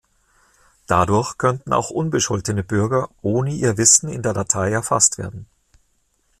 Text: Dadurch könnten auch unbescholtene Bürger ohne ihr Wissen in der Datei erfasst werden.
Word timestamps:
Dadurch 0.87 1.37
könnten 1.37 1.73
auch 1.73 1.91
unbescholtene 1.91 2.63
Bürger 2.63 3.09
ohne 3.21 3.51
ihr 3.53 3.77
Wissen 3.77 4.09
in 4.09 4.23
der 4.23 4.33
Datei 4.33 4.71
erfasst 4.71 5.19
werden. 5.19 5.45